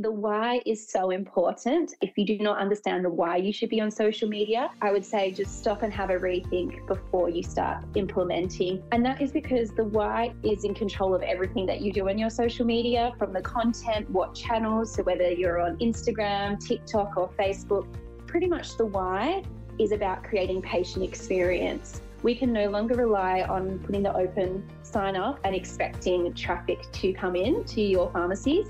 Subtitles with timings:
[0.00, 1.94] The why is so important.
[2.00, 5.04] If you do not understand the why you should be on social media, I would
[5.04, 8.82] say just stop and have a rethink before you start implementing.
[8.90, 12.18] And that is because the why is in control of everything that you do on
[12.18, 17.28] your social media from the content, what channels, so whether you're on Instagram, TikTok, or
[17.38, 17.86] Facebook.
[18.26, 19.44] Pretty much the why
[19.78, 22.02] is about creating patient experience.
[22.24, 27.12] We can no longer rely on putting the open sign up and expecting traffic to
[27.12, 28.66] come in to your pharmacies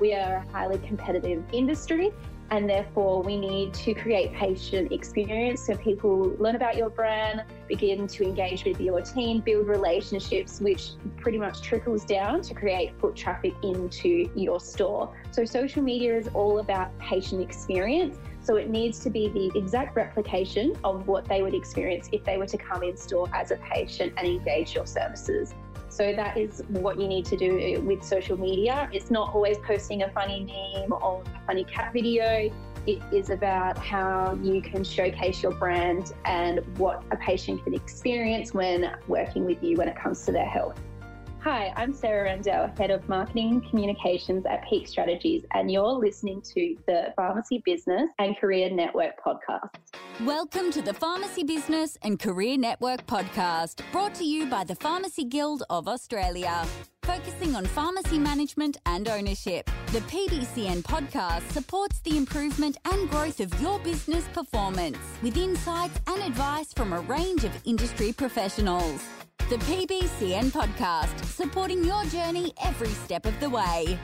[0.00, 2.10] we are a highly competitive industry
[2.50, 8.06] and therefore we need to create patient experience so people learn about your brand begin
[8.06, 13.16] to engage with your team build relationships which pretty much trickles down to create foot
[13.16, 15.14] traffic into your store.
[15.30, 18.18] So social media is all about patient experience.
[18.42, 22.36] So it needs to be the exact replication of what they would experience if they
[22.36, 25.54] were to come in store as a patient and engage your services
[25.94, 28.88] so that is what you need to do with social media.
[28.92, 32.50] It's not always posting a funny meme or a funny cat video.
[32.86, 38.52] It is about how you can showcase your brand and what a patient can experience
[38.52, 40.80] when working with you when it comes to their health.
[41.44, 46.74] Hi, I'm Sarah Rendell, Head of Marketing Communications at Peak Strategies, and you're listening to
[46.86, 49.68] the Pharmacy Business and Career Network podcast.
[50.24, 55.24] Welcome to the Pharmacy Business and Career Network podcast, brought to you by the Pharmacy
[55.24, 56.64] Guild of Australia.
[57.02, 63.60] Focusing on pharmacy management and ownership, the PBCN podcast supports the improvement and growth of
[63.60, 69.04] your business performance with insights and advice from a range of industry professionals.
[69.50, 73.98] The PBCN podcast, supporting your journey every step of the way.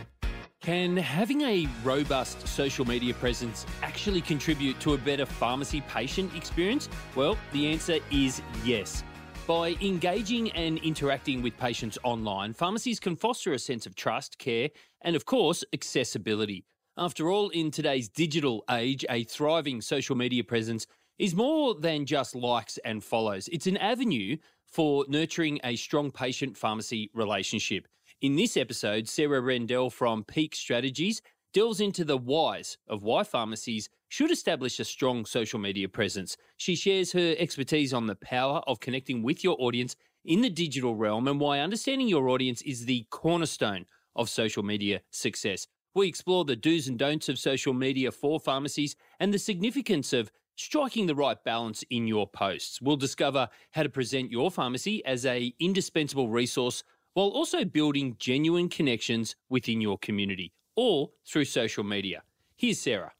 [0.60, 6.90] Can having a robust social media presence actually contribute to a better pharmacy patient experience?
[7.16, 9.02] Well, the answer is yes.
[9.46, 14.68] By engaging and interacting with patients online, pharmacies can foster a sense of trust, care,
[15.00, 16.66] and of course, accessibility.
[16.98, 20.86] After all, in today's digital age, a thriving social media presence
[21.18, 23.48] is more than just likes and follows.
[23.48, 24.36] It's an avenue
[24.70, 27.86] for nurturing a strong patient pharmacy relationship.
[28.22, 31.22] In this episode, Sarah Rendell from Peak Strategies
[31.52, 36.36] delves into the whys of why pharmacies should establish a strong social media presence.
[36.56, 40.94] She shares her expertise on the power of connecting with your audience in the digital
[40.94, 45.66] realm and why understanding your audience is the cornerstone of social media success.
[45.94, 50.30] We explore the do's and don'ts of social media for pharmacies and the significance of
[50.60, 52.82] striking the right balance in your posts.
[52.82, 56.84] We'll discover how to present your pharmacy as a indispensable resource
[57.14, 62.22] while also building genuine connections within your community, or through social media.
[62.56, 63.12] Here's Sarah.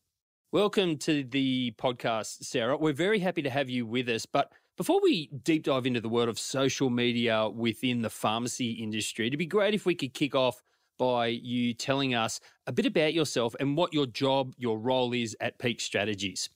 [0.52, 2.76] Welcome to the podcast, Sarah.
[2.76, 4.26] We're very happy to have you with us.
[4.26, 9.28] But before we deep dive into the world of social media within the pharmacy industry,
[9.28, 10.62] it'd be great if we could kick off
[10.98, 15.34] by you telling us a bit about yourself and what your job, your role is
[15.40, 16.50] at Peak Strategies.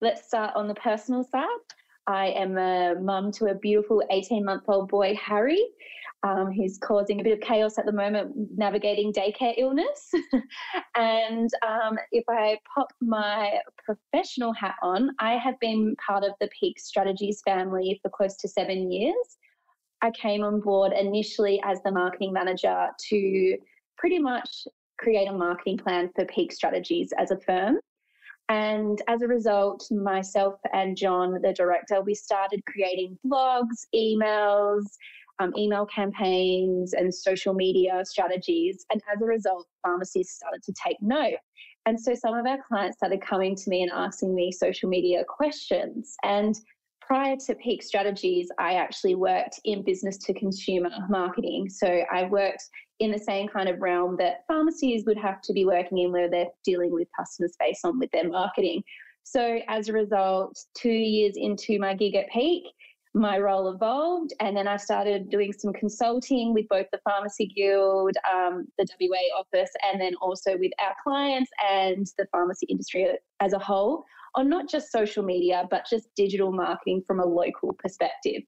[0.00, 1.46] Let's start on the personal side.
[2.06, 5.64] I am a mum to a beautiful 18 month old boy, Harry,
[6.22, 10.10] um, who's causing a bit of chaos at the moment navigating daycare illness.
[10.96, 16.48] and um, if I pop my professional hat on, I have been part of the
[16.58, 19.38] Peak Strategies family for close to seven years.
[20.02, 23.56] I came on board initially as the marketing manager to
[23.96, 24.66] pretty much
[24.98, 27.78] create a marketing plan for Peak Strategies as a firm.
[28.48, 34.84] And as a result, myself and John, the director, we started creating blogs, emails,
[35.38, 38.84] um, email campaigns, and social media strategies.
[38.90, 41.38] And as a result, pharmacies started to take note.
[41.86, 45.24] And so some of our clients started coming to me and asking me social media
[45.26, 46.14] questions.
[46.22, 46.54] And
[47.00, 51.68] prior to Peak Strategies, I actually worked in business to consumer marketing.
[51.68, 52.64] So I worked
[53.00, 56.30] in the same kind of realm that pharmacies would have to be working in where
[56.30, 58.82] they're dealing with customers based on with their marketing.
[59.24, 62.64] So as a result, two years into my gig at Peak,
[63.14, 68.16] my role evolved and then I started doing some consulting with both the Pharmacy Guild,
[68.32, 73.08] um, the WA office, and then also with our clients and the pharmacy industry
[73.40, 74.04] as a whole
[74.34, 78.42] on not just social media, but just digital marketing from a local perspective.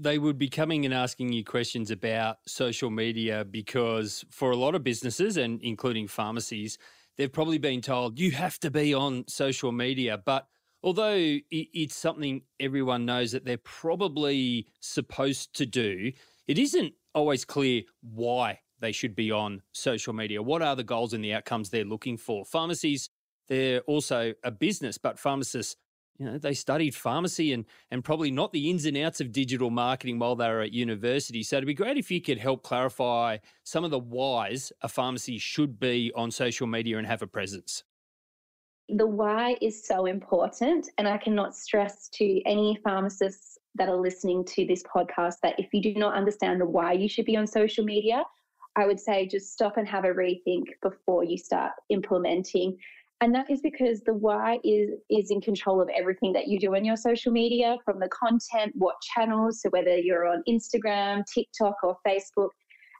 [0.00, 4.76] They would be coming and asking you questions about social media because for a lot
[4.76, 6.78] of businesses and including pharmacies,
[7.16, 10.22] they've probably been told you have to be on social media.
[10.24, 10.46] But
[10.84, 16.12] although it's something everyone knows that they're probably supposed to do,
[16.46, 20.40] it isn't always clear why they should be on social media.
[20.40, 22.44] What are the goals and the outcomes they're looking for?
[22.44, 23.10] Pharmacies
[23.48, 25.76] they're also a business, but pharmacists
[26.18, 29.70] you know, they studied pharmacy and and probably not the ins and outs of digital
[29.70, 31.42] marketing while they were at university.
[31.42, 35.38] So it'd be great if you could help clarify some of the whys a pharmacy
[35.38, 37.84] should be on social media and have a presence.
[38.88, 44.44] The why is so important, and I cannot stress to any pharmacists that are listening
[44.46, 47.46] to this podcast that if you do not understand the why you should be on
[47.46, 48.24] social media,
[48.76, 52.78] I would say just stop and have a rethink before you start implementing.
[53.20, 56.76] And that is because the why is is in control of everything that you do
[56.76, 61.74] on your social media, from the content, what channels, so whether you're on Instagram, TikTok,
[61.82, 62.50] or Facebook.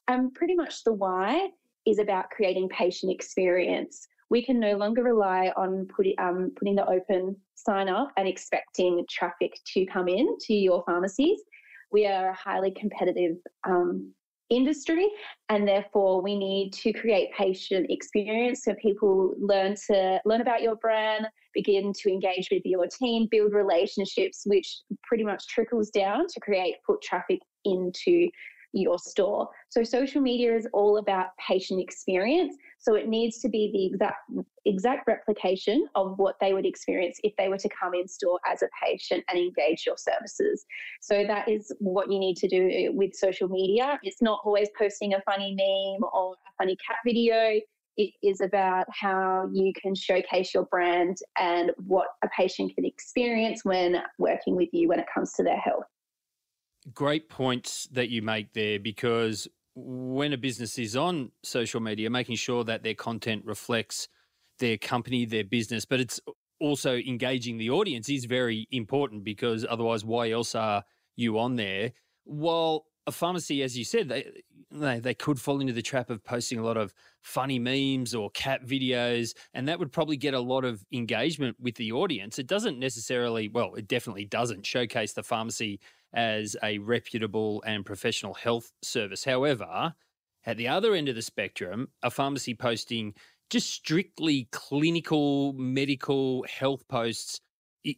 [0.09, 1.51] And pretty much the why
[1.87, 4.09] is about creating patient experience.
[4.31, 5.89] We can no longer rely on
[6.19, 11.41] um, putting the open sign up and expecting traffic to come in to your pharmacies.
[11.91, 14.13] We are a highly competitive um,
[14.51, 15.07] industry
[15.51, 20.77] and therefore we need to create patient experience so people learn to learn about your
[20.77, 26.41] brand begin to engage with your team build relationships which pretty much trickles down to
[26.41, 28.29] create foot traffic into
[28.73, 29.49] your store.
[29.71, 32.57] So social media is all about patient experience.
[32.79, 34.19] So it needs to be the exact
[34.67, 38.63] exact replication of what they would experience if they were to come in store as
[38.63, 40.65] a patient and engage your services.
[41.01, 43.99] So that is what you need to do uh, with social media.
[44.03, 47.61] It's not always posting a funny meme or a funny cat video.
[47.97, 53.65] It is about how you can showcase your brand and what a patient can experience
[53.65, 55.85] when working with you when it comes to their health
[56.95, 62.37] great points that you make there because when a business is on social media, making
[62.37, 64.09] sure that their content reflects
[64.59, 66.21] their company, their business, but it's
[66.61, 70.83] also engaging the audience is very important because otherwise, why else are
[71.17, 71.93] you on there?
[72.25, 74.27] While a pharmacy, as you said, they,
[74.71, 76.93] they, they could fall into the trap of posting a lot of
[77.23, 81.77] funny memes or cat videos, and that would probably get a lot of engagement with
[81.77, 82.39] the audience.
[82.39, 85.81] It doesn't necessarily, well, it definitely doesn't showcase the pharmacy
[86.13, 89.25] as a reputable and professional health service.
[89.25, 89.95] However,
[90.47, 93.15] at the other end of the spectrum, a pharmacy posting
[93.51, 97.41] just strictly clinical, medical health posts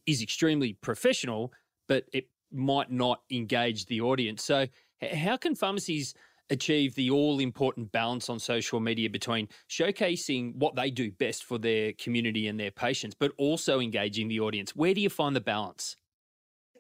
[0.07, 1.53] is extremely professional,
[1.89, 4.45] but it might not engage the audience.
[4.45, 4.67] So,
[5.13, 6.15] how can pharmacies
[6.51, 11.59] achieve the all important balance on social media between showcasing what they do best for
[11.59, 14.75] their community and their patients, but also engaging the audience?
[14.75, 15.97] Where do you find the balance?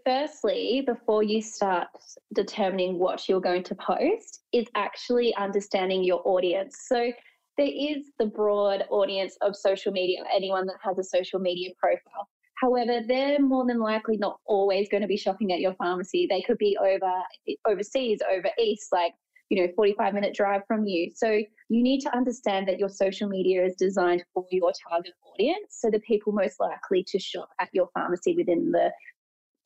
[0.05, 1.89] Firstly, before you start
[2.35, 6.77] determining what you're going to post, is actually understanding your audience.
[6.87, 7.13] So
[7.57, 12.29] there is the broad audience of social media, anyone that has a social media profile.
[12.61, 16.27] However, they're more than likely not always going to be shopping at your pharmacy.
[16.29, 17.13] They could be over
[17.67, 19.15] overseas, over east, like
[19.51, 21.11] you know, 45 minute drive from you.
[21.15, 25.77] So you need to understand that your social media is designed for your target audience.
[25.81, 28.93] So the people most likely to shop at your pharmacy within the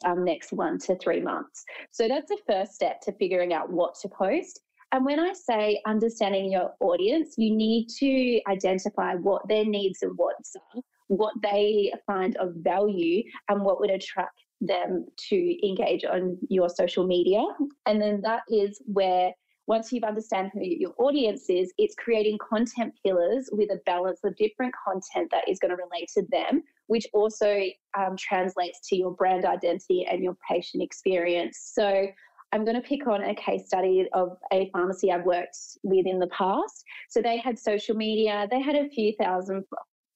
[0.04, 1.64] um, next one to three months.
[1.90, 4.60] So that's the first step to figuring out what to post.
[4.92, 10.16] And when I say understanding your audience, you need to identify what their needs and
[10.16, 16.38] wants are, what they find of value, and what would attract them to engage on
[16.48, 17.42] your social media.
[17.86, 19.32] And then that is where
[19.66, 24.36] once you've understand who your audience is, it's creating content pillars with a balance of
[24.36, 27.62] different content that is going to relate to them, which also
[27.98, 31.70] um, translates to your brand identity and your patient experience.
[31.74, 32.06] So
[32.52, 36.18] I'm going to pick on a case study of a pharmacy I've worked with in
[36.20, 36.84] the past.
[37.10, 39.64] So they had social media, they had a few thousand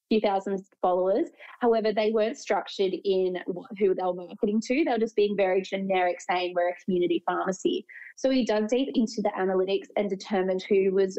[0.09, 1.29] few thousand followers.
[1.61, 3.39] However, they weren't structured in
[3.79, 4.85] who they were marketing to.
[4.85, 7.85] They were just being very generic, saying we're a community pharmacy.
[8.17, 11.19] So we dug deep into the analytics and determined who was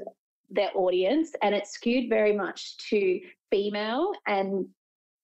[0.49, 3.19] their audience, and it skewed very much to
[3.51, 4.65] female and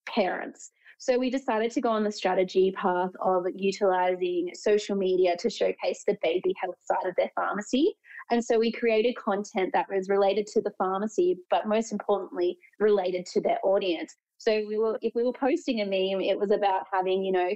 [0.05, 0.71] parents.
[0.97, 6.03] So we decided to go on the strategy path of utilizing social media to showcase
[6.07, 7.95] the baby health side of their pharmacy.
[8.31, 13.25] And so we created content that was related to the pharmacy, but most importantly, related
[13.33, 14.15] to their audience.
[14.37, 17.49] So we were, if we were posting a meme, it was about having, you know,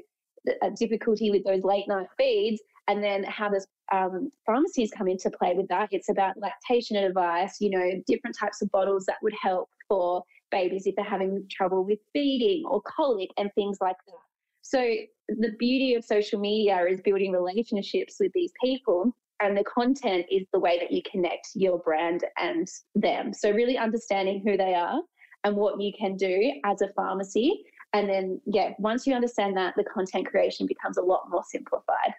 [0.62, 5.30] a difficulty with those late night feeds and then how does um, pharmacies come into
[5.30, 5.90] play with that.
[5.92, 10.86] It's about lactation advice, you know, different types of bottles that would help for babies
[10.86, 14.16] if they're having trouble with feeding or colic and things like that.
[14.62, 14.80] So
[15.28, 20.46] the beauty of social media is building relationships with these people and the content is
[20.52, 23.34] the way that you connect your brand and them.
[23.34, 25.00] So really understanding who they are
[25.44, 27.64] and what you can do as a pharmacy.
[27.94, 32.14] And then, yeah, once you understand that, the content creation becomes a lot more simplified.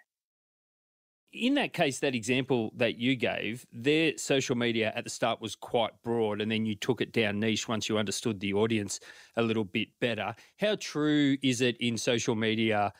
[1.33, 5.55] In that case, that example that you gave, their social media at the start was
[5.55, 8.99] quite broad, and then you took it down niche once you understood the audience
[9.37, 10.35] a little bit better.
[10.59, 12.93] How true is it in social media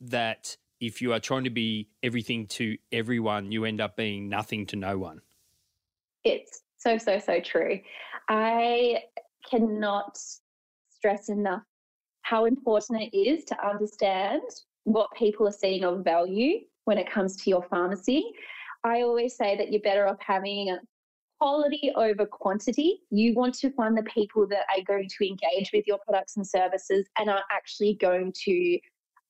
[0.00, 4.66] that if you are trying to be everything to everyone, you end up being nothing
[4.66, 5.20] to no one?
[6.24, 7.80] It's so, so, so true.
[8.28, 9.02] I
[9.48, 10.18] cannot
[10.90, 11.62] stress enough
[12.22, 14.42] how important it is to understand
[14.82, 18.24] what people are seeing of value when it comes to your pharmacy.
[18.84, 20.76] I always say that you're better off having
[21.38, 23.02] quality over quantity.
[23.10, 26.46] You want to find the people that are going to engage with your products and
[26.46, 28.78] services and are actually going to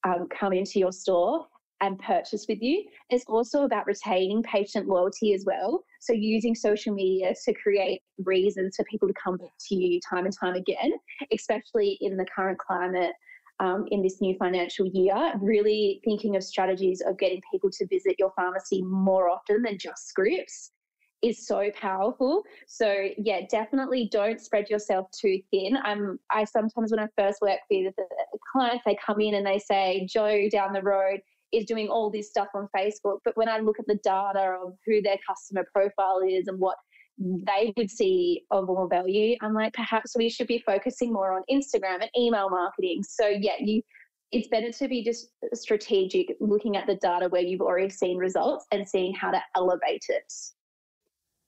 [0.04, 1.46] um, come into your store
[1.80, 2.84] and purchase with you.
[3.10, 5.84] It's also about retaining patient loyalty as well.
[6.00, 10.24] So, using social media to create reasons for people to come back to you time
[10.24, 10.92] and time again,
[11.32, 13.12] especially in the current climate
[13.60, 18.16] um, in this new financial year, really thinking of strategies of getting people to visit
[18.18, 20.72] your pharmacy more often than just scripts
[21.22, 22.42] is so powerful.
[22.66, 25.76] So yeah, definitely don't spread yourself too thin.
[25.82, 28.04] I'm I sometimes when I first work with the
[28.52, 31.20] clients, they come in and they say, Joe down the road
[31.52, 33.18] is doing all this stuff on Facebook.
[33.24, 36.76] But when I look at the data of who their customer profile is and what
[37.18, 39.36] they would see of more value.
[39.40, 43.02] I'm like, perhaps we should be focusing more on Instagram and email marketing.
[43.02, 43.82] So yeah, you
[44.32, 48.66] it's better to be just strategic, looking at the data where you've already seen results
[48.72, 50.32] and seeing how to elevate it.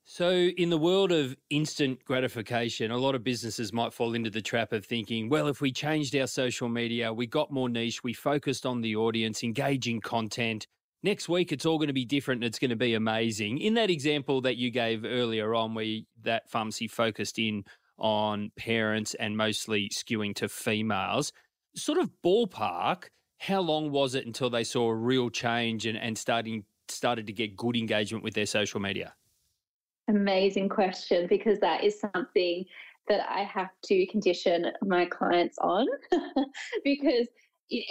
[0.05, 4.41] So, in the world of instant gratification, a lot of businesses might fall into the
[4.41, 8.15] trap of thinking, well, if we changed our social media, we got more niche, we
[8.15, 10.67] focused on the audience, engaging content,
[11.03, 13.59] next week it's all going to be different and it's going to be amazing.
[13.59, 17.65] In that example that you gave earlier on, where that pharmacy focused in
[17.99, 21.33] on parents and mostly skewing to females,
[21.75, 23.05] sort of ballpark,
[23.39, 27.33] how long was it until they saw a real change and, and starting started to
[27.33, 29.15] get good engagement with their social media?
[30.09, 32.65] Amazing question because that is something
[33.09, 35.87] that I have to condition my clients on
[36.85, 37.27] because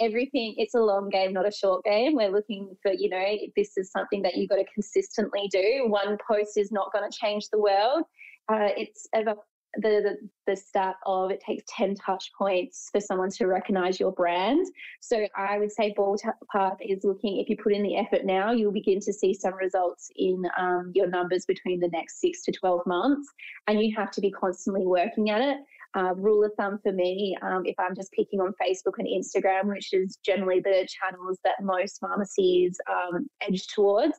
[0.00, 2.14] everything it's a long game not a short game.
[2.14, 5.84] We're looking for you know this is something that you've got to consistently do.
[5.86, 8.04] One post is not going to change the world.
[8.50, 9.34] Uh, it's ever
[9.74, 14.12] the, the, the start of it takes 10 touch points for someone to recognize your
[14.12, 14.66] brand.
[15.00, 18.72] So i would say ballpark is looking if you put in the effort now you'll
[18.72, 22.86] begin to see some results in um, your numbers between the next six to 12
[22.86, 23.28] months
[23.66, 25.58] and you have to be constantly working at it
[25.96, 29.68] uh, rule of thumb for me, um, if I'm just picking on Facebook and Instagram,
[29.68, 34.18] which is generally the channels that most pharmacies um, edge towards,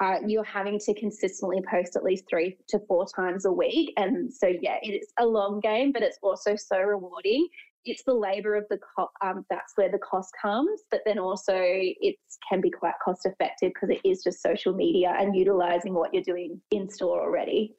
[0.00, 3.92] uh, you're having to consistently post at least three to four times a week.
[3.98, 7.46] And so, yeah, it's a long game, but it's also so rewarding.
[7.84, 11.54] It's the labor of the co- um, that's where the cost comes, but then also
[11.56, 12.16] it
[12.48, 16.22] can be quite cost effective because it is just social media and utilizing what you're
[16.22, 17.74] doing in store already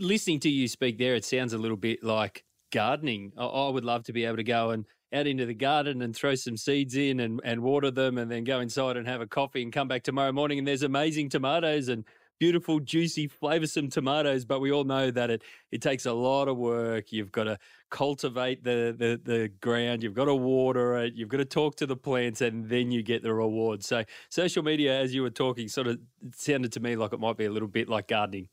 [0.00, 3.32] listening to you speak there, it sounds a little bit like gardening.
[3.36, 6.34] I, would love to be able to go and out into the garden and throw
[6.34, 9.62] some seeds in and, and water them and then go inside and have a coffee
[9.62, 12.04] and come back tomorrow morning and there's amazing tomatoes and
[12.38, 14.44] beautiful, juicy, flavoursome tomatoes.
[14.44, 17.12] But we all know that it it takes a lot of work.
[17.12, 17.58] You've got to
[17.90, 20.02] cultivate the, the the ground.
[20.02, 21.14] You've got to water it.
[21.14, 23.84] You've got to talk to the plants, and then you get the reward.
[23.84, 25.98] So social media, as you were talking, sort of
[26.34, 28.48] sounded to me like it might be a little bit like gardening.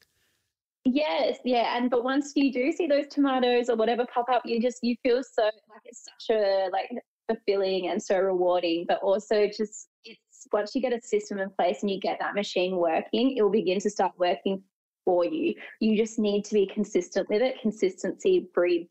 [0.85, 4.61] Yes, yeah, and but once you do see those tomatoes or whatever pop up, you
[4.61, 6.89] just you feel so like it's such a like
[7.27, 8.85] fulfilling and so rewarding.
[8.87, 12.35] But also just it's once you get a system in place and you get that
[12.35, 14.61] machine working, it will begin to start working
[15.05, 15.55] for you.
[15.79, 17.61] You just need to be consistent with it.
[17.61, 18.89] Consistency breeds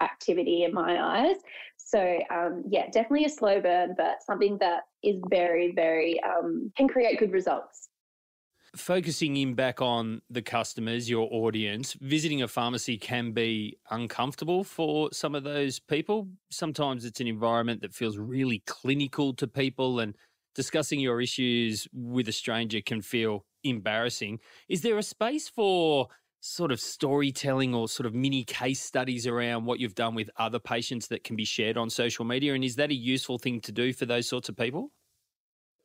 [0.00, 1.36] activity in my eyes.
[1.76, 6.88] So um, yeah, definitely a slow burn, but something that is very, very um, can
[6.88, 7.90] create good results
[8.76, 15.10] focusing in back on the customers, your audience, visiting a pharmacy can be uncomfortable for
[15.12, 16.28] some of those people.
[16.50, 20.16] Sometimes it's an environment that feels really clinical to people, and
[20.54, 24.38] discussing your issues with a stranger can feel embarrassing.
[24.68, 26.08] Is there a space for
[26.40, 30.58] sort of storytelling or sort of mini case studies around what you've done with other
[30.58, 32.54] patients that can be shared on social media?
[32.54, 34.92] And is that a useful thing to do for those sorts of people?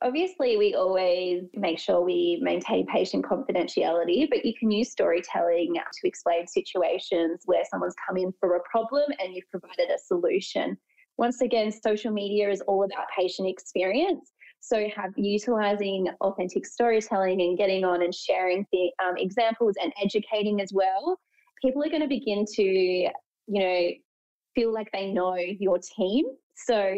[0.02, 6.08] Obviously, we always make sure we maintain patient confidentiality, but you can use storytelling to
[6.08, 10.78] explain situations where someone's come in for a problem and you've provided a solution.
[11.18, 14.32] Once again, social media is all about patient experience.
[14.62, 20.62] So, have utilizing authentic storytelling and getting on and sharing the um, examples and educating
[20.62, 21.20] as well.
[21.62, 23.12] People are going to begin to, you
[23.48, 23.90] know,
[24.56, 26.26] feel like they know your team.
[26.56, 26.96] So,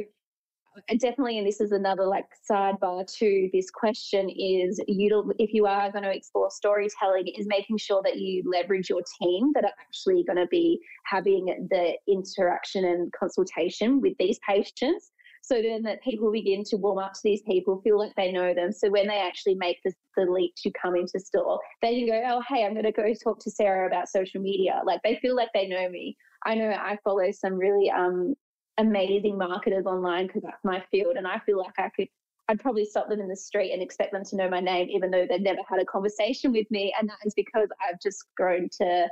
[1.00, 5.92] definitely, and this is another like sidebar to this question is you if you are
[5.92, 10.24] going to explore storytelling, is making sure that you leverage your team that are actually
[10.24, 15.12] going to be having the interaction and consultation with these patients.
[15.44, 18.54] So then that people begin to warm up to these people, feel like they know
[18.54, 18.72] them.
[18.72, 22.22] So when they actually make the, the leap to come into store, they can go,
[22.28, 24.82] oh, hey, I'm going to go talk to Sarah about social media.
[24.86, 26.16] Like they feel like they know me.
[26.46, 28.36] I know I follow some really um,
[28.78, 31.16] amazing marketers online because that's my field.
[31.18, 32.08] And I feel like I could,
[32.48, 35.12] I'd probably stop them in the street and expect them to know my name, even
[35.12, 36.94] though they've never had a conversation with me.
[37.00, 39.08] And that is because I've just grown to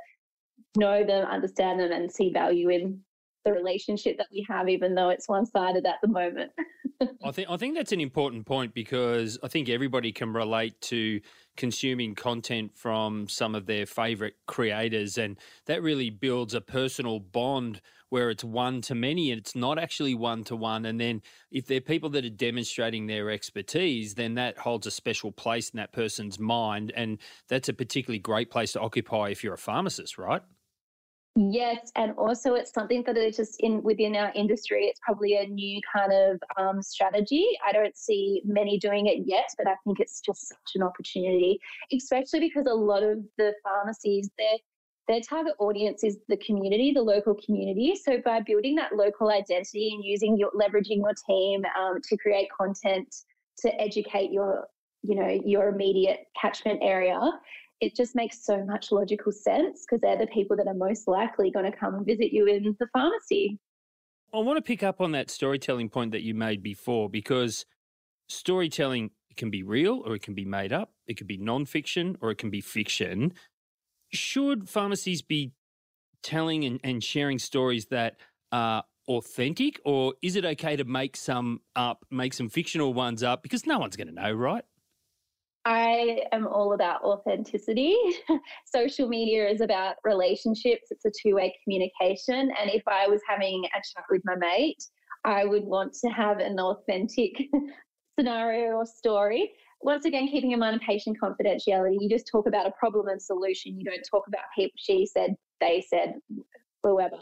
[0.78, 3.00] know them, understand them, and see value in
[3.46, 6.51] the relationship that we have, even though it's one sided at the moment.
[7.24, 11.22] I think I think that's an important point because I think everybody can relate to
[11.60, 17.82] consuming content from some of their favorite creators, and that really builds a personal bond
[18.08, 20.86] where it's one to many and it's not actually one to one.
[20.86, 25.32] And then if they're people that are demonstrating their expertise, then that holds a special
[25.32, 29.54] place in that person's mind, and that's a particularly great place to occupy if you're
[29.54, 30.42] a pharmacist, right?
[31.36, 34.86] Yes, and also it's something that is just in within our industry.
[34.86, 37.45] It's probably a new kind of um, strategy.
[37.65, 41.59] I don't see many doing it yet, but I think it's just such an opportunity,
[41.93, 44.57] especially because a lot of the pharmacies their
[45.07, 47.95] their target audience is the community, the local community.
[47.95, 52.50] So by building that local identity and using your leveraging your team um, to create
[52.55, 53.15] content
[53.59, 54.67] to educate your
[55.03, 57.19] you know your immediate catchment area
[57.81, 61.51] it just makes so much logical sense because they're the people that are most likely
[61.51, 63.59] going to come and visit you in the pharmacy.
[64.33, 67.65] I want to pick up on that storytelling point that you made before because
[68.27, 72.29] storytelling can be real or it can be made up, it can be non-fiction or
[72.29, 73.33] it can be fiction.
[74.12, 75.53] Should pharmacies be
[76.21, 78.17] telling and, and sharing stories that
[78.51, 83.41] are authentic, or is it okay to make some up, make some fictional ones up
[83.41, 84.63] because no one's going to know, right?
[85.66, 87.96] I am all about authenticity.
[88.66, 92.51] Social media is about relationships, it's a two way communication.
[92.60, 94.84] And if I was having a chat with my mate,
[95.25, 97.34] I would want to have an authentic
[98.20, 99.51] scenario or story.
[99.82, 103.78] Once again, keeping in mind patient confidentiality, you just talk about a problem and solution.
[103.78, 106.16] You don't talk about people, she said, they said,
[106.84, 107.18] whoever.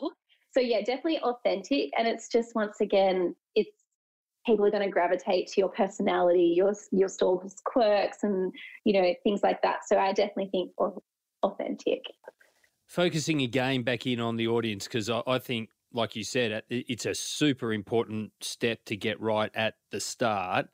[0.52, 1.92] So, yeah, definitely authentic.
[1.98, 3.84] And it's just, once again, it's
[4.48, 8.52] people are going to gravitate to your personality, your your store's quirks, and
[8.86, 9.86] you know things like that.
[9.86, 10.72] So I definitely think
[11.44, 12.02] authentic.
[12.88, 17.06] Focusing again back in on the audience because I, I think, like you said, it's
[17.06, 20.68] a super important step to get right at the start.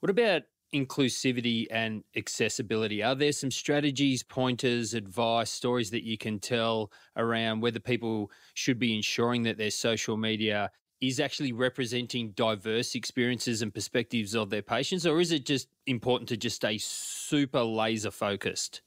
[0.00, 3.02] What about inclusivity and accessibility?
[3.02, 8.78] Are there some strategies, pointers, advice, stories that you can tell around whether people should
[8.78, 14.62] be ensuring that their social media is actually representing diverse experiences and perspectives of their
[14.62, 18.82] patients, or is it just important to just stay super laser focused?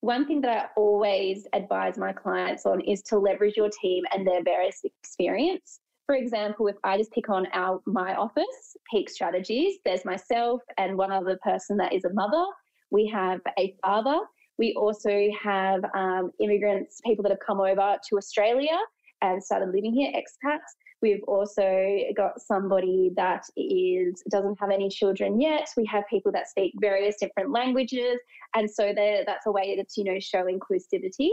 [0.00, 4.26] One thing that I always advise my clients on is to leverage your team and
[4.26, 5.80] their various experience.
[6.06, 10.96] For example, if I just pick on our my office, Peak Strategies, there's myself and
[10.96, 12.44] one other person that is a mother.
[12.90, 14.20] We have a father.
[14.58, 18.78] We also have um, immigrants, people that have come over to Australia
[19.22, 20.58] and started living here, expats.
[21.02, 25.68] We've also got somebody that is doesn't have any children yet.
[25.76, 28.18] We have people that speak various different languages,
[28.54, 31.30] and so that's a way to you know show inclusivity.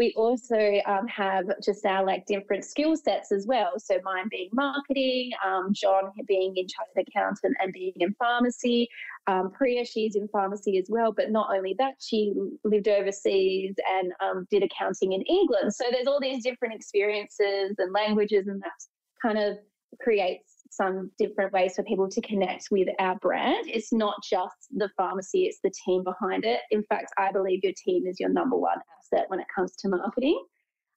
[0.00, 3.72] We also um, have just our like different skill sets as well.
[3.76, 8.88] So mine being marketing, um, John being in chartered accountant and being in pharmacy.
[9.26, 11.12] Um, Priya, she's in pharmacy as well.
[11.12, 12.32] But not only that, she
[12.64, 15.74] lived overseas and um, did accounting in England.
[15.74, 18.80] So there's all these different experiences and languages, and that
[19.20, 19.58] kind of
[20.00, 23.66] creates some different ways for people to connect with our brand.
[23.68, 26.60] It's not just the pharmacy, it's the team behind it.
[26.70, 29.88] In fact, I believe your team is your number one asset when it comes to
[29.88, 30.40] marketing.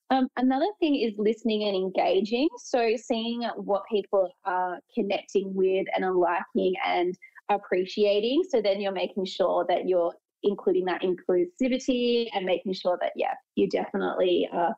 [0.09, 2.47] Um, another thing is listening and engaging.
[2.57, 7.17] So, seeing what people are connecting with and are liking and
[7.49, 8.43] appreciating.
[8.47, 13.33] So, then you're making sure that you're including that inclusivity and making sure that, yeah,
[13.55, 14.75] you definitely are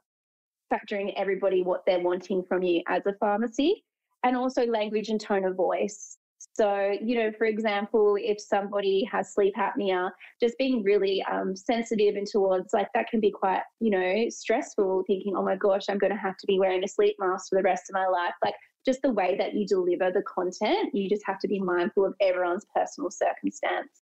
[0.71, 3.83] factoring everybody what they're wanting from you as a pharmacy
[4.25, 6.17] and also language and tone of voice.
[6.53, 10.09] So, you know, for example, if somebody has sleep apnea,
[10.41, 15.03] just being really um, sensitive and towards like that can be quite, you know, stressful,
[15.05, 17.57] thinking, oh my gosh, I'm going to have to be wearing a sleep mask for
[17.57, 18.33] the rest of my life.
[18.43, 22.05] Like, just the way that you deliver the content, you just have to be mindful
[22.05, 24.04] of everyone's personal circumstance.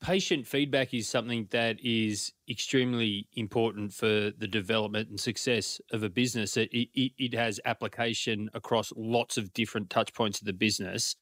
[0.00, 6.08] Patient feedback is something that is extremely important for the development and success of a
[6.08, 6.56] business.
[6.56, 11.16] It, it, it has application across lots of different touch points of the business.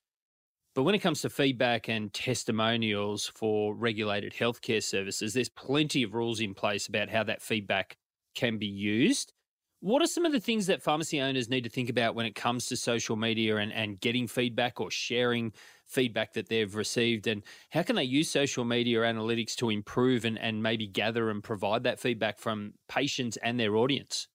[0.75, 6.15] But when it comes to feedback and testimonials for regulated healthcare services, there's plenty of
[6.15, 7.97] rules in place about how that feedback
[8.35, 9.33] can be used.
[9.81, 12.35] What are some of the things that pharmacy owners need to think about when it
[12.35, 15.53] comes to social media and, and getting feedback or sharing
[15.87, 17.27] feedback that they've received?
[17.27, 21.43] And how can they use social media analytics to improve and, and maybe gather and
[21.43, 24.29] provide that feedback from patients and their audience?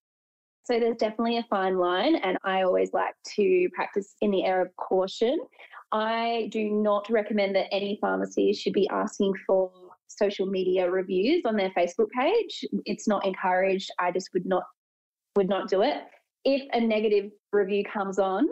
[0.63, 4.62] So there's definitely a fine line, and I always like to practice in the air
[4.62, 5.39] of caution.
[5.91, 9.71] I do not recommend that any pharmacy should be asking for
[10.07, 12.63] social media reviews on their Facebook page.
[12.85, 13.89] It's not encouraged.
[13.99, 14.63] I just would not
[15.35, 16.03] would not do it.
[16.45, 18.47] If a negative review comes on,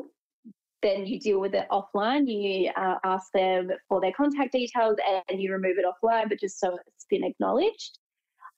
[0.81, 2.27] then you deal with it offline.
[2.27, 4.97] You uh, ask them for their contact details
[5.29, 7.99] and you remove it offline, but just so it's been acknowledged.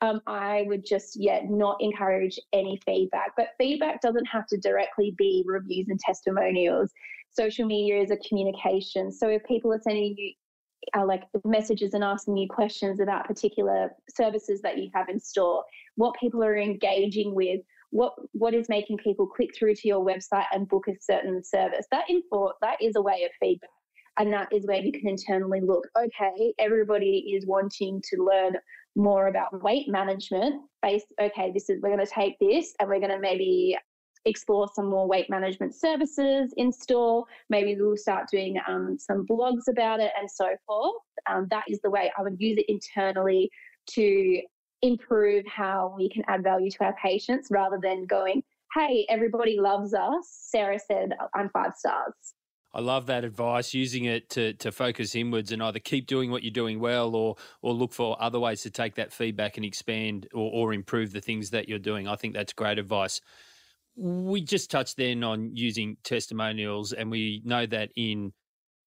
[0.02, 3.32] Um, I would just, yeah, not encourage any feedback.
[3.36, 6.92] But feedback doesn't have to directly be reviews and testimonials.
[7.32, 9.12] Social media is a communication.
[9.12, 10.34] So if people are sending you
[10.98, 15.64] uh, like messages and asking you questions about particular services that you have in store,
[15.96, 17.60] what people are engaging with,
[17.92, 21.86] what what is making people click through to your website and book a certain service.
[21.92, 23.70] That info that is a way of feedback
[24.18, 28.56] and that is where you can internally look okay everybody is wanting to learn
[28.96, 33.00] more about weight management based okay this is we're going to take this and we're
[33.00, 33.78] going to maybe
[34.26, 37.24] explore some more weight management services in store.
[37.50, 41.02] Maybe we'll start doing um, some blogs about it and so forth.
[41.30, 43.50] Um, that is the way i would use it internally
[43.88, 44.42] to
[44.82, 48.44] improve how we can add value to our patients rather than going,
[48.76, 50.28] hey, everybody loves us.
[50.30, 52.14] Sarah said, I'm five stars.
[52.72, 56.44] I love that advice, using it to to focus inwards and either keep doing what
[56.44, 60.28] you're doing well or or look for other ways to take that feedback and expand
[60.34, 62.08] or, or improve the things that you're doing.
[62.08, 63.22] I think that's great advice.
[63.96, 68.34] We just touched then on using testimonials, and we know that in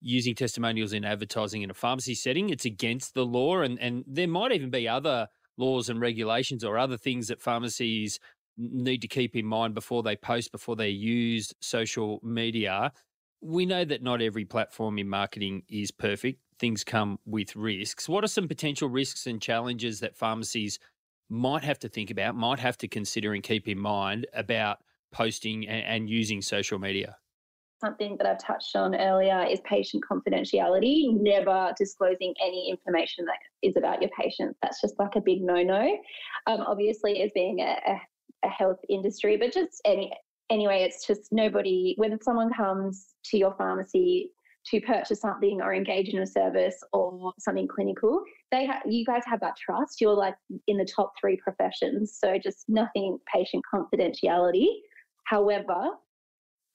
[0.00, 4.28] using testimonials in advertising in a pharmacy setting, it's against the law, and and there
[4.28, 8.18] might even be other laws and regulations or other things that pharmacies
[8.56, 12.92] need to keep in mind before they post, before they use social media.
[13.40, 16.40] We know that not every platform in marketing is perfect.
[16.58, 18.08] Things come with risks.
[18.08, 20.78] What are some potential risks and challenges that pharmacies
[21.28, 24.78] might have to think about, might have to consider and keep in mind about
[25.12, 27.16] posting and, using social media?
[27.82, 33.76] Something that I've touched on earlier is patient confidentiality, never disclosing any information that is
[33.76, 34.58] about your patients.
[34.62, 35.98] That's just like a big no no.
[36.46, 37.76] Um, obviously, as being a,
[38.44, 40.12] a, health industry, but just any
[40.50, 44.30] anyway, it's just nobody, when someone comes to your pharmacy
[44.66, 49.22] to purchase something or engage in a service or something clinical, they ha- you guys
[49.26, 50.00] have that trust.
[50.00, 50.34] You're like
[50.68, 52.16] in the top three professions.
[52.18, 54.68] So just nothing patient confidentiality.
[55.24, 55.90] However,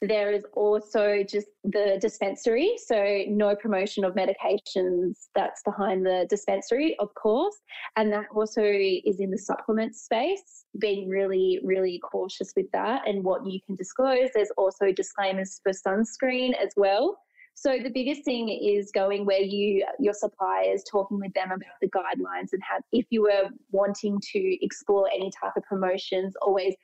[0.02, 6.96] there is also just the dispensary, so no promotion of medications that's behind the dispensary,
[7.00, 7.56] of course.
[7.96, 13.24] And that also is in the supplement space, being really, really cautious with that and
[13.24, 14.30] what you can disclose.
[14.36, 17.18] There's also disclaimers for sunscreen as well.
[17.56, 21.90] So the biggest thing is going where you your suppliers talking with them about the
[21.90, 26.76] guidelines and have if you were wanting to explore any type of promotions, always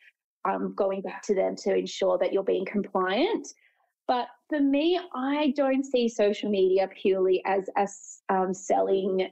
[0.45, 3.47] um, going back to them to ensure that you're being compliant.
[4.07, 7.87] But for me, I don't see social media purely as a
[8.33, 9.29] um, selling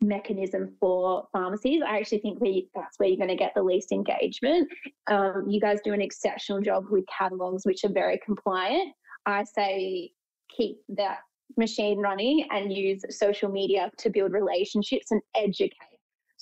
[0.00, 1.82] mechanism for pharmacies.
[1.86, 4.68] I actually think we, that's where you're going to get the least engagement.
[5.08, 8.94] Um, you guys do an exceptional job with catalogs, which are very compliant.
[9.26, 10.12] I say
[10.48, 11.18] keep that
[11.56, 15.97] machine running and use social media to build relationships and educate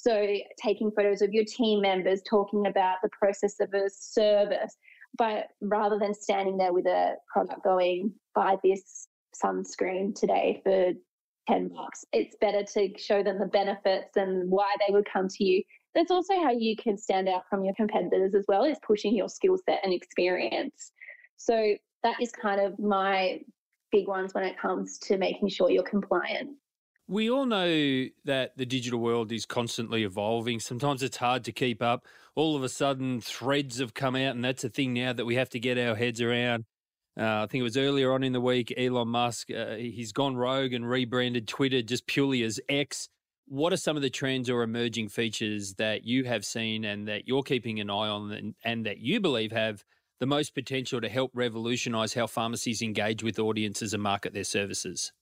[0.07, 4.77] so, taking photos of your team members, talking about the process of a service,
[5.19, 10.92] but rather than standing there with a product going, buy this sunscreen today for
[11.49, 15.45] 10 bucks, it's better to show them the benefits and why they would come to
[15.45, 15.61] you.
[15.97, 19.29] That's also how you can stand out from your competitors as well, is pushing your
[19.29, 20.92] skill set and experience.
[21.37, 23.40] So, that is kind of my
[23.90, 26.51] big ones when it comes to making sure you're compliant.
[27.09, 30.59] We all know that the digital world is constantly evolving.
[30.59, 32.05] Sometimes it's hard to keep up.
[32.35, 35.37] All of a sudden, threads have come out, and that's a thing now that we
[35.37, 36.64] have to get our heads around.
[37.19, 40.37] Uh, I think it was earlier on in the week, Elon Musk, uh, he's gone
[40.37, 43.09] rogue and rebranded Twitter just purely as X.
[43.47, 47.29] What are some of the trends or emerging features that you have seen and that
[47.29, 49.85] you're keeping an eye on and, and that you believe have
[50.19, 55.12] the most potential to help revolutionize how pharmacies engage with audiences and market their services?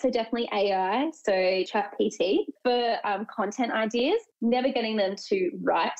[0.00, 5.92] So definitely AI, so ChatGPT for um, content ideas, never getting them to write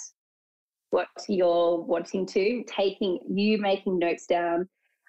[0.89, 4.67] what you're wanting to, taking you making notes down,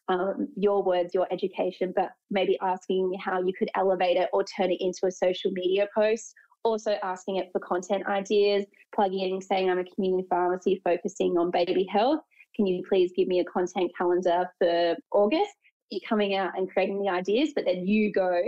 [0.09, 4.71] um, your words, your education, but maybe asking how you could elevate it or turn
[4.71, 6.33] it into a social media post.
[6.65, 11.49] Also asking it for content ideas, plugging in, saying I'm a community pharmacy focusing on
[11.49, 12.19] baby health.
[12.57, 15.51] Can you please give me a content calendar for August?
[15.91, 18.41] You're coming out and creating the ideas, but then you go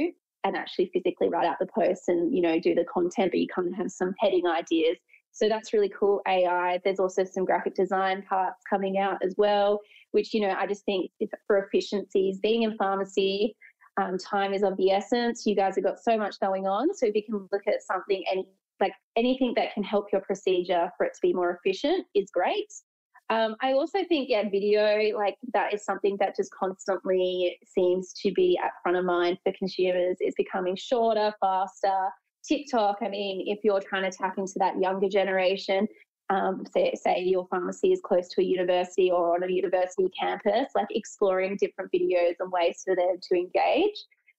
[0.44, 3.48] and actually physically write out the post and you know do the content, but you
[3.48, 4.98] kind of have some heading ideas
[5.34, 6.80] so that's really cool AI.
[6.84, 9.80] There's also some graphic design parts coming out as well,
[10.12, 11.12] which, you know, I just think
[11.48, 13.56] for efficiencies, being in pharmacy,
[13.98, 15.44] um, time is of the essence.
[15.46, 16.94] You guys have got so much going on.
[16.94, 18.46] So if you can look at something, and
[18.80, 22.72] like anything that can help your procedure for it to be more efficient is great.
[23.34, 28.32] Um, I also think, yeah, video, like that is something that just constantly seems to
[28.32, 30.17] be at front of mind for consumers.
[30.19, 32.10] It's becoming shorter, faster,
[32.43, 35.88] TikTok, I mean, if you're trying to tap into that younger generation,
[36.30, 40.69] um, say, say your pharmacy is close to a university or on a university campus,
[40.76, 43.96] like exploring different videos and ways for them to engage.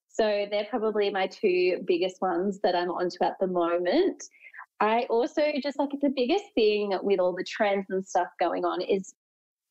[0.07, 4.23] So they're probably my two biggest ones that I'm onto at the moment.
[4.79, 8.81] I also just like the biggest thing with all the trends and stuff going on
[8.81, 9.13] is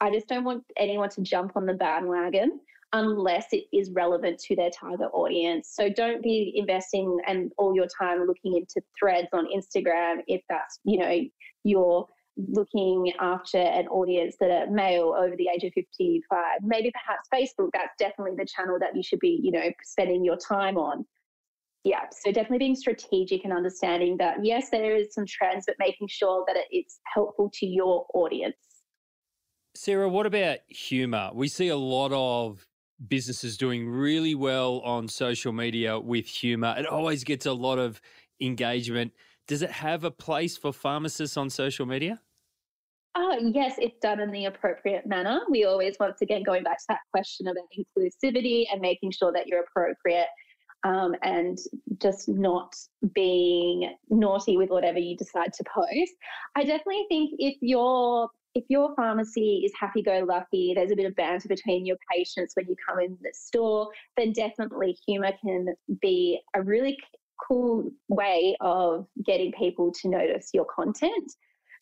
[0.00, 2.60] I just don't want anyone to jump on the bandwagon
[2.92, 5.72] unless it is relevant to their target audience.
[5.74, 10.78] So don't be investing and all your time looking into threads on Instagram if that's,
[10.84, 11.20] you know,
[11.64, 16.44] you're looking after an audience that are male over the age of 55.
[16.62, 20.36] Maybe perhaps Facebook, that's definitely the channel that you should be, you know, spending your
[20.36, 21.04] time on.
[21.84, 26.08] Yeah, so definitely being strategic and understanding that yes, there is some trends, but making
[26.08, 28.56] sure that it's helpful to your audience.
[29.76, 31.30] Sarah, what about humor?
[31.34, 32.66] We see a lot of
[33.08, 36.74] businesses doing really well on social media with humor.
[36.78, 38.00] It always gets a lot of
[38.40, 39.12] engagement.
[39.46, 42.20] Does it have a place for pharmacists on social media?
[43.16, 45.40] Oh, yes, it's done in the appropriate manner.
[45.50, 49.46] We always, once again, going back to that question about inclusivity and making sure that
[49.46, 50.26] you're appropriate
[50.84, 51.58] um, and
[52.00, 52.76] just not
[53.14, 56.12] being naughty with whatever you decide to post.
[56.54, 61.06] I definitely think if you're if your pharmacy is happy go lucky, there's a bit
[61.06, 65.74] of banter between your patients when you come in the store, then definitely humour can
[66.00, 66.96] be a really
[67.48, 71.32] cool way of getting people to notice your content.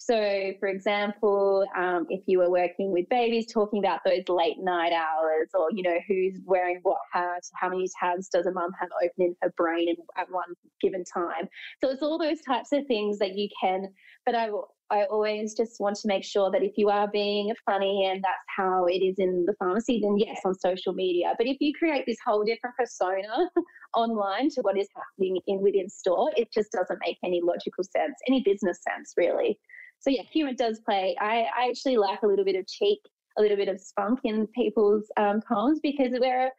[0.04, 4.92] So, for example, um, if you were working with babies, talking about those late night
[4.92, 8.88] hours, or you know who's wearing what hat, how many tabs does a mum have
[9.00, 11.48] open in her brain at one given time.
[11.80, 13.92] So it's all those types of things that you can.
[14.26, 14.50] But I
[14.90, 18.34] I always just want to make sure that if you are being funny and that's
[18.56, 21.34] how it is in the pharmacy, then yes, on social media.
[21.38, 23.48] But if you create this whole different persona
[23.94, 28.16] online to what is happening in within store, it just doesn't make any logical sense,
[28.26, 29.60] any business sense, really.
[30.02, 31.16] So yeah, humor does play.
[31.20, 32.98] I, I actually like a little bit of cheek,
[33.38, 36.50] a little bit of spunk in people's um, poems because we're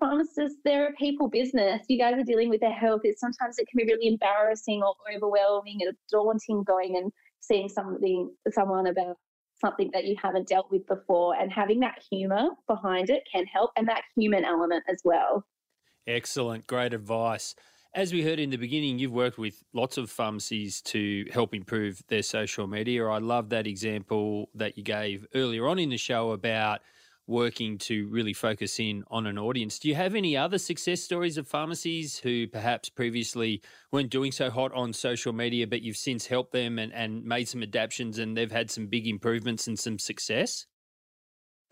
[0.00, 1.82] pharmacists, they're a people business.
[1.88, 3.02] You guys are dealing with their health.
[3.04, 8.30] It's sometimes it can be really embarrassing or overwhelming and daunting going and seeing something
[8.50, 9.16] someone about
[9.58, 13.70] something that you haven't dealt with before and having that humor behind it can help
[13.76, 15.44] and that human element as well.
[16.06, 17.54] Excellent, great advice.
[17.96, 22.02] As we heard in the beginning, you've worked with lots of pharmacies to help improve
[22.08, 23.06] their social media.
[23.06, 26.82] I love that example that you gave earlier on in the show about
[27.26, 29.78] working to really focus in on an audience.
[29.78, 34.50] Do you have any other success stories of pharmacies who perhaps previously weren't doing so
[34.50, 38.36] hot on social media, but you've since helped them and, and made some adaptations and
[38.36, 40.66] they've had some big improvements and some success?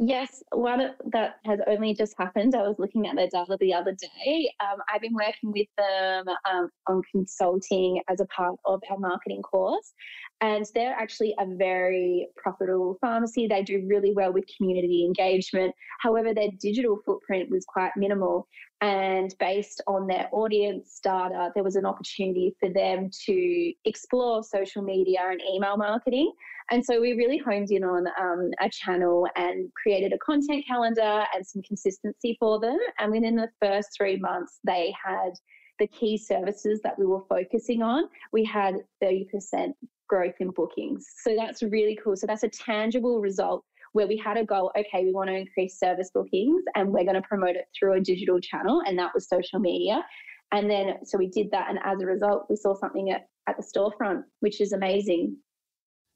[0.01, 2.57] Yes, one that has only just happened.
[2.57, 4.53] I was looking at their data the other day.
[4.59, 9.43] Um, I've been working with them um, on consulting as a part of our marketing
[9.43, 9.95] course,
[10.41, 13.47] and they're actually a very profitable pharmacy.
[13.47, 15.73] They do really well with community engagement.
[16.01, 18.49] However, their digital footprint was quite minimal.
[18.85, 24.83] And based on their audience data, there was an opportunity for them to explore social
[24.83, 26.31] media and email marketing.
[26.71, 31.25] And so we really honed in on um, a channel and created a content calendar
[31.35, 32.77] and some consistency for them.
[32.99, 35.31] And within the first three months, they had
[35.79, 39.73] the key services that we were focusing on, we had 30%
[40.11, 41.07] growth in bookings.
[41.23, 42.17] So that's really cool.
[42.17, 45.79] So that's a tangible result where we had a goal okay, we want to increase
[45.79, 49.29] service bookings and we're going to promote it through a digital channel, and that was
[49.29, 50.05] social media.
[50.53, 51.71] And then, so we did that.
[51.71, 55.37] And as a result, we saw something at, at the storefront, which is amazing.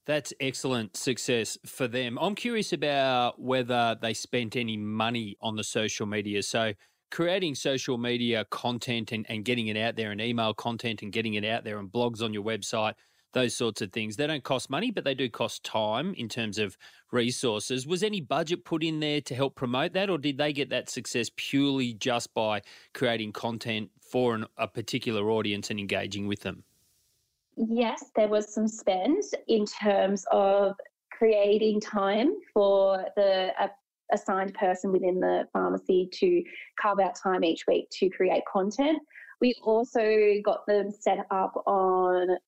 [0.06, 2.18] That's excellent success for them.
[2.20, 6.42] I'm curious about whether they spent any money on the social media.
[6.42, 6.72] So,
[7.10, 11.34] creating social media content and, and getting it out there and email content and getting
[11.34, 12.94] it out there and blogs on your website,
[13.32, 14.16] those sorts of things.
[14.16, 16.76] They don't cost money, but they do cost time in terms of
[17.12, 17.86] resources.
[17.86, 20.88] Was any budget put in there to help promote that, or did they get that
[20.88, 22.62] success purely just by
[22.94, 26.64] creating content for an, a particular audience and engaging with them?
[27.56, 30.74] Yes, there was some spend in terms of
[31.10, 33.52] creating time for the
[34.12, 36.42] assigned person within the pharmacy to
[36.80, 38.98] carve out time each week to create content.
[39.40, 42.38] We also got them set up on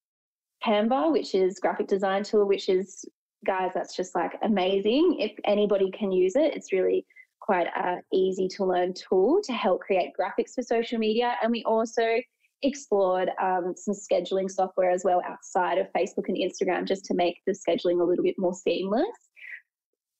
[0.64, 3.04] Canva, which is graphic design tool, which is
[3.46, 5.16] guys, that's just like amazing.
[5.18, 7.06] If anybody can use it, it's really
[7.40, 11.36] quite a easy to learn tool to help create graphics for social media.
[11.42, 12.20] And we also
[12.62, 17.40] explored um, some scheduling software as well outside of Facebook and Instagram just to make
[17.46, 19.06] the scheduling a little bit more seamless.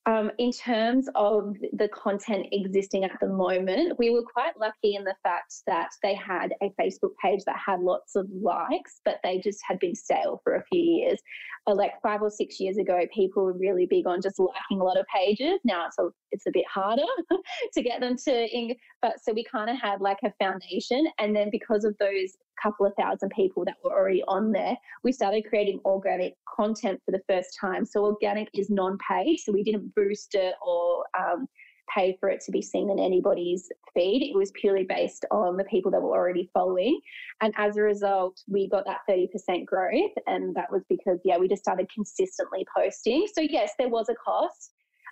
[0.07, 5.03] Um, in terms of the content existing at the moment, we were quite lucky in
[5.03, 9.39] the fact that they had a Facebook page that had lots of likes, but they
[9.39, 11.19] just had been stale for a few years.
[11.67, 14.83] Uh, like five or six years ago, people were really big on just liking a
[14.83, 15.59] lot of pages.
[15.63, 17.03] Now it's a, it's a bit harder
[17.73, 21.05] to get them to, but so we kind of had like a foundation.
[21.19, 25.11] And then because of those couple of thousand people that were already on there, we
[25.11, 27.85] started creating organic content for the first time.
[27.85, 31.47] So organic is non-paid, so we didn't boost it or um,
[31.93, 34.23] pay for it to be seen in anybody's feed.
[34.23, 36.99] It was purely based on the people that were already following.
[37.41, 40.11] And as a result, we got that 30% growth.
[40.27, 43.27] And that was because, yeah, we just started consistently posting.
[43.33, 44.71] So, yes, there was a cost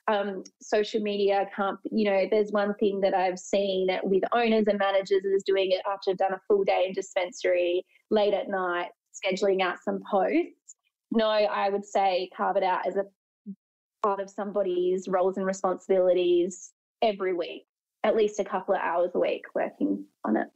[0.10, 4.80] um, social media can't, you know, there's one thing that I've seen with owners and
[4.80, 8.89] managers is doing it after I've done a full day in dispensary late at night,
[9.13, 10.76] scheduling out some posts.
[11.12, 13.04] No, I would say carve it out as a
[14.02, 16.72] part of somebody's roles and responsibilities
[17.04, 17.65] every week,
[18.04, 20.48] at least a couple of hours a week working on it.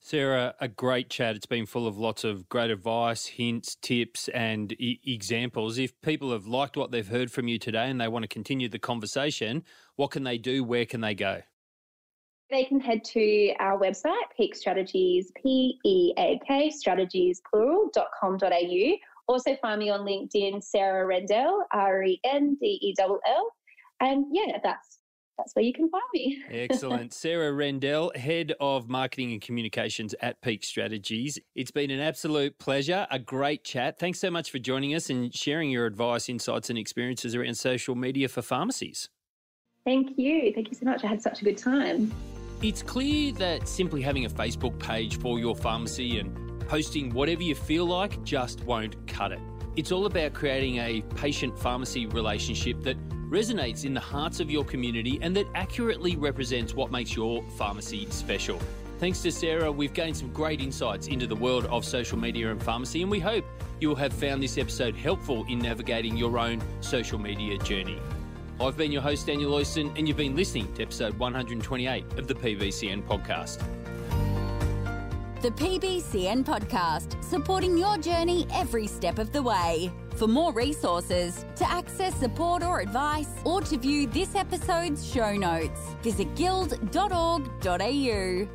[0.00, 1.36] Sarah, a great chat.
[1.36, 5.76] It's been full of lots of great advice, hints, tips, and e- examples.
[5.76, 8.68] If people have liked what they've heard from you today and they want to continue
[8.68, 9.64] the conversation,
[9.96, 10.62] what can they do?
[10.62, 11.42] Where can they go?
[12.50, 18.96] They can head to our website, Peak Strategies, P E A K, strategies plural.com.au.
[19.26, 23.50] Also find me on LinkedIn, Sarah Rendell, R E N D E L L.
[24.00, 24.97] And yeah, that's
[25.38, 26.42] that's where you can find me.
[26.50, 27.14] Excellent.
[27.14, 31.38] Sarah Rendell, Head of Marketing and Communications at Peak Strategies.
[31.54, 33.98] It's been an absolute pleasure, a great chat.
[33.98, 37.94] Thanks so much for joining us and sharing your advice, insights, and experiences around social
[37.94, 39.08] media for pharmacies.
[39.84, 40.52] Thank you.
[40.52, 41.04] Thank you so much.
[41.04, 42.12] I had such a good time.
[42.60, 46.36] It's clear that simply having a Facebook page for your pharmacy and
[46.68, 49.40] posting whatever you feel like just won't cut it.
[49.76, 52.96] It's all about creating a patient pharmacy relationship that
[53.28, 58.06] resonates in the hearts of your community and that accurately represents what makes your pharmacy
[58.10, 58.60] special.
[58.98, 62.60] Thanks to Sarah, we've gained some great insights into the world of social media and
[62.60, 63.44] pharmacy, and we hope
[63.80, 68.00] you will have found this episode helpful in navigating your own social media journey.
[68.60, 72.34] I've been your host, Daniel Oyston, and you've been listening to episode 128 of the
[72.34, 73.62] PBCN podcast.
[75.40, 79.92] The PBCN podcast, supporting your journey every step of the way.
[80.16, 85.78] For more resources, to access support or advice, or to view this episode's show notes,
[86.02, 88.48] visit guild.org.au.